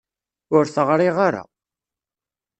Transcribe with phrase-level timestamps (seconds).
[0.55, 1.43] Ur t-ɣriɣ ara.